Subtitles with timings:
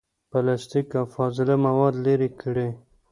[0.29, 2.69] پلاستیک، او فاضله مواد لرې کړي.